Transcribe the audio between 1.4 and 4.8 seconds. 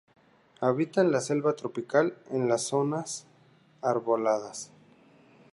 tropical, en zonas arboladas.